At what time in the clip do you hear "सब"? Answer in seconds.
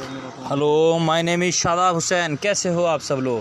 3.00-3.18